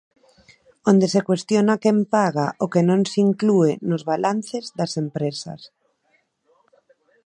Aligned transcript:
Onde 0.91 1.07
se 1.13 1.21
cuestiona 1.27 1.81
quen 1.83 1.97
paga 2.15 2.47
o 2.63 2.65
que 2.73 2.81
non 2.89 3.01
se 3.11 3.17
inclúe 3.27 3.71
nos 3.89 4.03
balances 4.11 4.65
das 4.77 4.91
empresas. 5.03 5.61